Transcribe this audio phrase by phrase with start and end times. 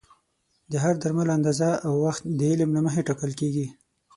[0.71, 3.65] د هر درمل اندازه او وخت د علم له مخې ټاکل کېږي.